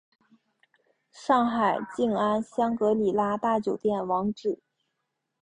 [1.11, 4.59] 上海静安香格里拉大酒店网址